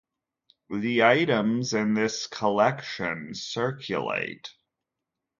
The 0.71 1.03
items 1.03 1.73
in 1.75 1.93
this 1.93 2.25
collection 2.25 3.35
circulate. 3.35 4.49